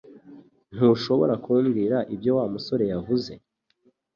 Ntushobora 0.73 1.33
kumbwira 1.43 1.97
ibyo 2.13 2.31
Wa 2.37 2.45
musore 2.53 2.85
yavuze? 2.93 3.31